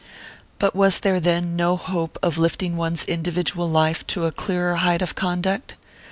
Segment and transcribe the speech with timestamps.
[0.57, 5.03] But was there then no hope of lifting one's individual life to a clearer height
[5.03, 5.75] of conduct?